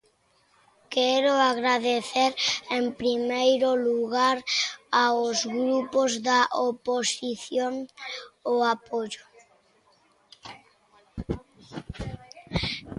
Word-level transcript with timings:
Quero 0.95 1.33
agradecer, 1.51 2.31
en 2.77 2.85
primeiro 3.01 3.69
lugar, 3.87 4.37
aos 5.05 5.37
grupos 5.57 6.11
da 6.27 6.41
oposición 6.69 7.73
o 8.53 8.55
apoio. 8.75 9.23